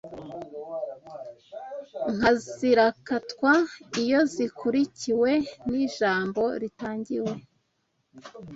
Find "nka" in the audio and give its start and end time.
2.15-2.31